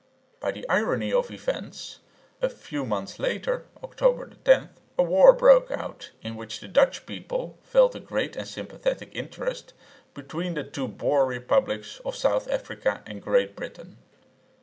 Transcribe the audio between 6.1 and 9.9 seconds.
in which the Dutch people felt a great and sympathetic interest,